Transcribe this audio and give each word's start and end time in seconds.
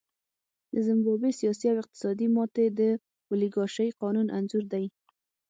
د 0.73 0.75
زیمبابوې 0.85 1.31
سیاسي 1.39 1.65
او 1.71 1.77
اقتصادي 1.83 2.27
ماتې 2.35 2.65
د 2.79 2.81
اولیګارشۍ 3.31 3.89
قانون 4.01 4.27
انځور 4.37 4.65
دی. 4.73 4.85